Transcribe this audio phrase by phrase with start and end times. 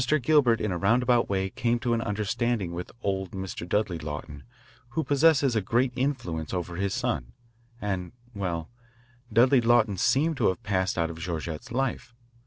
[0.23, 3.69] Gilbert in a roundabout way came to an understanding with old Mr.
[3.69, 4.45] Dudley Lawton,
[4.97, 7.33] who possesses a great influence over his son,
[7.79, 8.67] and well,
[9.31, 12.15] Dudley Lawton seemed to have passed out of Georgette's life.